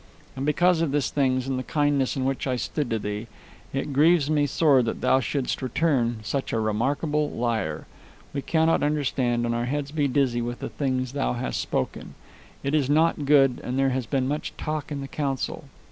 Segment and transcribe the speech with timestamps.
[0.35, 3.27] And because of these things, and the kindness in which I stood to thee,
[3.71, 7.85] it grieves me sore that thou shouldst return such a remarkable liar.
[8.33, 12.15] We cannot understand, and our heads be dizzy with the things thou hast spoken.
[12.63, 15.65] It is not good, and there has been much talk in the council.